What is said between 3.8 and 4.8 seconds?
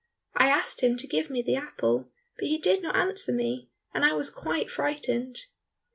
and I was quite